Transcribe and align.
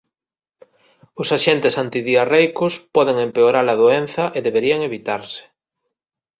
Os 1.21 1.27
axentes 1.37 1.73
antidiarreicos 1.83 2.73
poden 2.95 3.17
empeorar 3.27 3.65
a 3.69 3.79
doenza 3.81 4.23
e 4.37 4.39
deberían 4.47 4.79
evitarse. 4.89 5.43